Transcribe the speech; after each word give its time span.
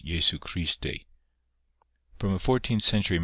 JESU 0.03 0.39
CHRISTI 0.39 1.05
From 2.17 2.33
a 2.33 2.39
fourteenth 2.39 2.81
century 2.83 3.19
MS. 3.19 3.19